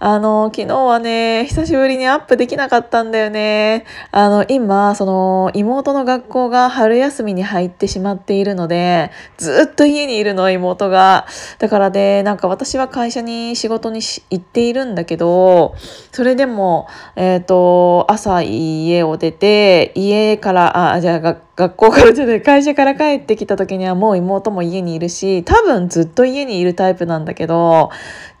[0.00, 3.84] あの、昨日はね、久しぶりにアップできなかったんだよね。
[4.12, 11.26] あの、今、その、妹の学校が春休みに入ってしまっているので、ずっと家にいるの、妹が。
[11.58, 14.00] だからね、なんか私は会社に仕事に
[14.30, 15.74] 行っているんだけど、
[16.12, 16.86] それでも、
[17.16, 27.90] えっ、ー、と、朝家を出て、家から、あ、じゃあ学校からじゃない会社から帰ってきた時にはもう妹も家にいるし多分ずっと家にいるタイプなんだけど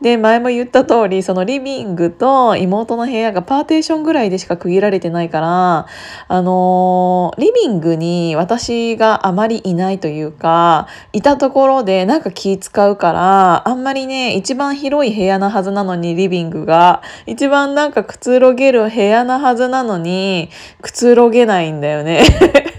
[0.00, 5.86] で前も言った通りそのリビングと妹の部屋がパーテーションぐらいでしか区切られてないから
[6.28, 17.02] あのー、リビングに私があまりいないというかいたところでなんか気使うからあんまりね一番広い部屋なはずなのにリビングが。
[17.26, 22.22] 一番なんかくつろげる部屋なはずなのにくつろげないんだよね。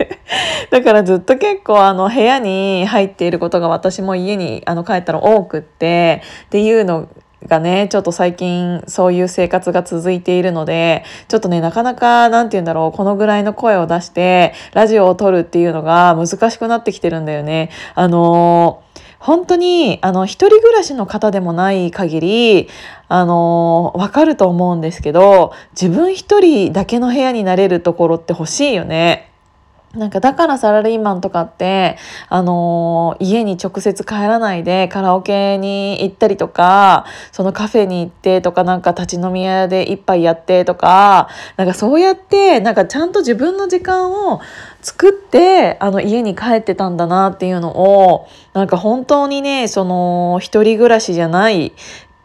[0.70, 7.08] だからずっと結構あの部屋に入っていることが私も家にあの帰ったら多くってっていうの
[7.48, 17.70] がね、ちょっと最近そういう生活が続いているので、ちょっとね、なかなか、なんて言うんだろう、このぐらいの声を出して、ラジオを撮るっていうのが難しくなってきてるんだよね。
[17.96, 18.84] あの
[19.20, 22.70] 本当に、あの、一人暮らしの方でもない限り、
[23.10, 29.29] あの、わかると思うんですけど、自分一人だけの部屋になれるところって欲しいよね。
[29.94, 44.42] なんかだからサラリーマンとかって、あのー、家に直接帰らないでカラオケに行ったりとか、そのカフェに行ってとか、なんか立ち飲み屋で一杯やってとか、なんかそうやって、なんかちゃんと自分の時間を
[44.84, 51.74] 作って、あの家に帰ってたんだなっていうのを、なんか本当にね、その一人暮らしじゃない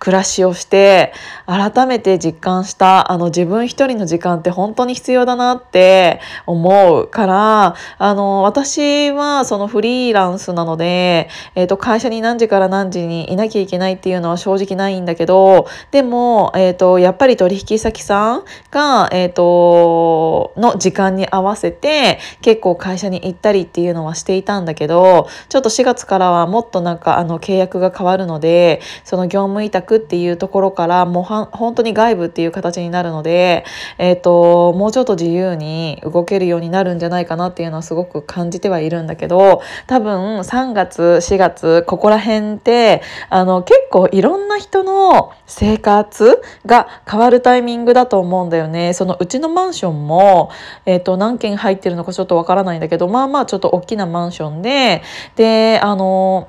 [0.04, 1.14] 暮らしをして
[1.46, 33.64] 改めて実感したあの自分一人の時間って本当に必要だなって思うからあの私はそのフリーランスなので、えー、と会社に何時から何時にいなきゃいけないっていうのは正直ないんだけどでも、えー、とやっぱり取引先さんが、えー、との時間に合わせて結構会社に行ったりっていうのはしていたんだけどちょっと4月からはもっとなんかあの契約が変わるのでその業務委託っていうところからもう本当に外部っていう形になるので、
[33.98, 48.94] えーと、もうちょっと自由に動けるようになるんじゃないかなっていうのはすごく感じてはいるんだけど多分3月4月ここら辺ってあの結構いろんな人の生活が変わるタイミングだと思うんだよね。
[48.94, 50.50] そのうちのマンションも、
[50.86, 55.02] えーと、何軒入ってるのかちょっとわからないんだけどまあまあちょっと大きなマンションで
[55.36, 56.48] であの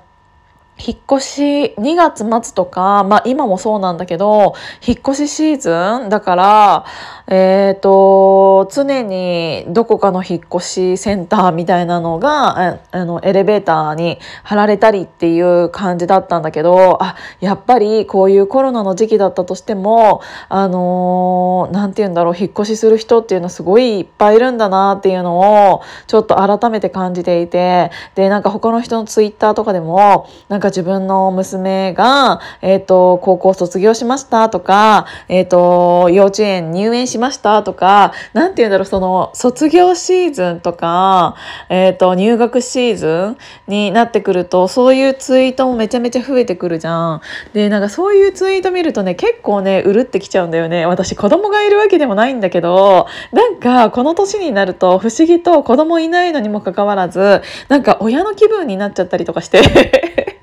[0.77, 4.55] 引っ越し2月末とか、まあ今もそうなんだけど、
[4.85, 6.85] 引っ越しシーズンだから、
[7.27, 41.35] えっ、ー、と、常にどこかの引っ越しセンターみたいなのが、あの、エレベーターに貼られたりっていう感じだったんだけど、あ、やっぱりこういうコロナの時期だったとしても、あのー、なんて言うんだろう、引っ越しする人っていうのはすごいいっぱいいるんだなっていうのを、ちょっと改めて感じていて、で、なんか他の人のツイッターとかでも、なんかか自分の娘が、えっ、ー、と、高校卒業しましたとか、えっ、ー、と、幼稚園入園しましたとか、なんて言うんだろう、その、卒業シーズンとか、
[41.69, 43.37] えっ、ー、と、入学シーズン
[43.67, 47.21] になってくると、そういうツイートもめちゃめちゃ増えてくるじゃん。
[47.53, 50.85] で、なんかそういうツイート見るとね、結構ね、うるってきちゃうんだよね。
[50.85, 60.34] 私、子供がいるわけでもないんだけど、なんか、この年になると、不思議と子供いないのにもかかわらず、なんか親の気分になっちゃったりとかして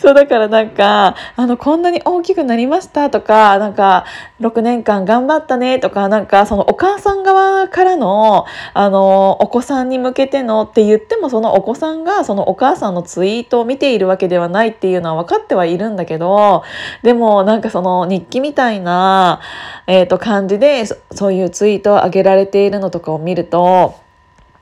[0.00, 4.06] そうだからなんかあのこんなに大きくなりましたとかなんか
[4.40, 16.64] 6年間頑張ったねとかなんかそのお母さん側からのあのお子さんに向けてのって言ってもそのお子さんがそのお母さんのツイートを見ているわけではないっていうのは分かってはいるんだけど
[17.02, 19.42] でもなんかその日記みたいな、
[19.86, 23.96] えー、と感じでそういうツイートを上げられているのとかを見ると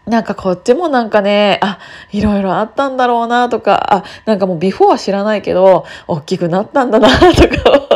[0.09, 1.79] なんかこっちもなんかね、あ、
[2.11, 7.89] いろいろあったんだろうなとか、あ、なんかもうビフォーは知らないけど、大きくなったんだなとか。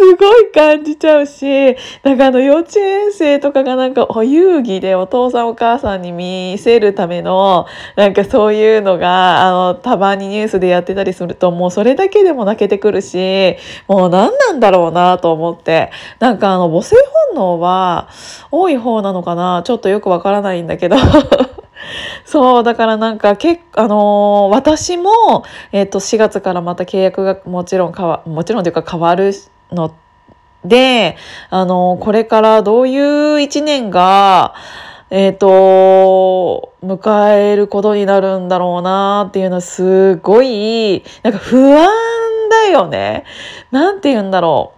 [0.00, 7.66] すごい感じちゃうし、なんかあの幼稚園生とかがなんかお遊戯でお父さんお母さんに見せるための、
[7.96, 13.56] なんかそういうのが、あの、たまにニュースでやってたりすると、もうそれだけでも泣けてくるし、
[13.88, 16.96] もう何なんだろうなと思って、なんかあの母性
[17.28, 18.08] 本能は
[18.50, 20.96] 多い方なのかなちょっとよくわからないんだけど。
[22.24, 29.32] そう、だからなんか結構、あのー、私も、えっ、ー、と、4月からまた契約がもちろん変わ、もちろんというか変わる
[29.72, 29.94] の
[30.64, 31.16] で、
[31.48, 34.54] あのー、これからどういう一年が、
[35.10, 41.88] えっ、ー、と、迎えることになるんだろうなっていうのはすごい、なんか不安
[42.50, 43.24] だよね。
[43.70, 44.74] なんて言うんだろ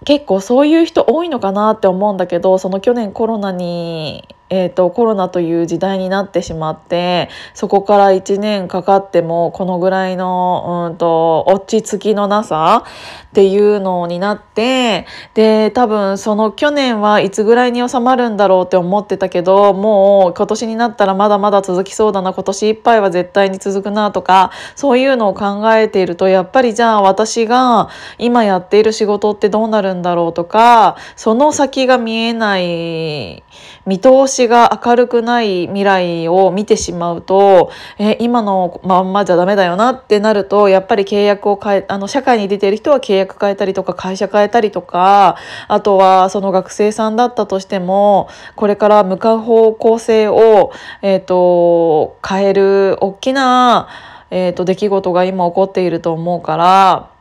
[0.00, 0.04] う。
[0.04, 12.84] 結構そういう人多いのかなって思うんだけど、その去年コロナにえーと、コロナという時代になってしまってそこから1年かかってもこのぐらいのうんと落ち着きのなさ
[13.30, 27.88] っていうのになってで多分その去年はいつぐらいに収まるんだろうって思ってたけどもう今年になったらまだまだ続きそうだな今年いっぱいは絶対に続くなとかそういうのを考えているとやっぱりじゃあ私が
[28.18, 33.44] 今やっている仕事ってどうなるんだろうとかその先が見えない
[33.86, 45.36] 見通しが明るくない未来を見てしまうとえ今のまんまじゃダメだよなってなるとやっぱり契約を変えあの社会に出てる人は契約変えたりとか会社変えたりとか
[45.68, 50.72] あとはその学生さんだったとしてもこれから向かう方向性を、
[51.02, 53.88] えーと、変える大きな、
[54.30, 57.19] えーと出来事が今起こっていると思うから。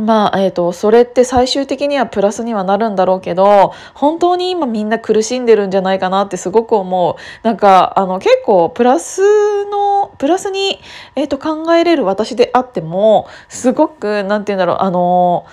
[0.00, 7.16] まあ、えっ、ー、と、それって最終的にはプラスにはなるんだろうけど、本当に今みんな苦しんでるんじゃないかなってすごく思う。
[7.42, 9.22] なんか、あの、結構プラス
[9.66, 10.78] の、プラスに、
[11.16, 15.46] えっ、ー、と、考えれる私であっても、すごく、なんて言うんだろう、あの、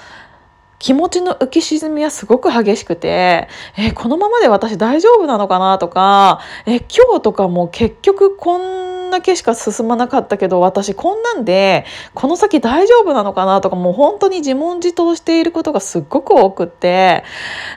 [0.79, 17.23] 気持ちの浮き沈みはすごく激しくて、えこのままで私大丈夫なのかなとか、え今日とかも結局こんだけしか進まなかったけど私こんなんでこの先大丈夫なのかなとかもう本当に自問自答していることがすっごく多くって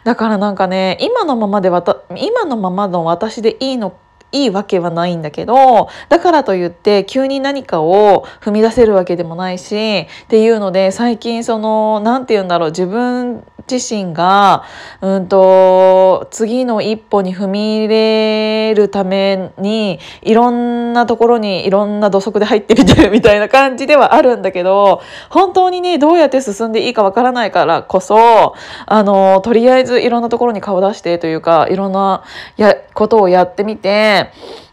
[0.04, 1.68] だからなんかね今のままで
[2.16, 14.64] 今のままの私でいいのかいいわけはないんだけどだからといって急に何かを踏み出せるわけでもないしっていうので最近その何て言うんだろう自分自身が、
[15.02, 32.24] うんと、次の一歩に踏み入れるために、いろんなところにいろんな土足で入ってみてるみたいな感じではあるんだけど、本当にね、どうやって進んでいいかわからないからこそ、あの、とりあえずいろんなところに顔出してというか、いろんな
[32.56, 34.17] やことをやってみて、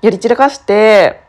[0.02, 1.25] やり散らかして、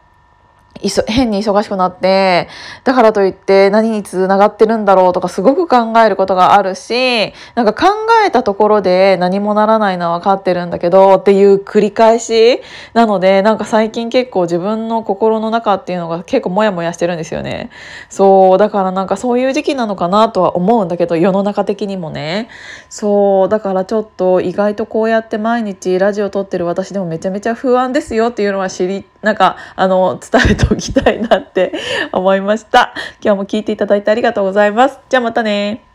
[1.07, 2.49] 変に忙しくなって
[2.85, 7.95] だからといって何につながってるんだろうとかすごく考えることがあるしなんか考
[8.27, 12.61] えたところで何もならないのは分かってるんだけどっていう繰り返し
[12.95, 17.71] なのでなんか最近結構自分の心の中っていうのが結構モヤモヤしてるんですよね。
[18.09, 22.49] そうだからなんかそういう時期なのかなとは思うんだけど世の中的にもね。
[22.89, 31.73] そうだからちょっと意外とこうやって毎日ラジオ撮ってる私でもめちゃめちゃ不安ですよっていうのは知りなんかあの伝えておきたいなって
[32.13, 32.95] 思いました。
[33.21, 35.01] 今日も聞いていただいてありがとうございます。
[35.09, 35.86] じゃあまたね。